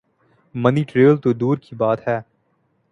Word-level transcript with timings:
منی 0.55 0.83
trail 0.83 1.17
تو 1.17 1.33
دور 1.33 1.57
کی 1.57 1.75
بات 1.75 2.07
ہے۔ 2.07 2.19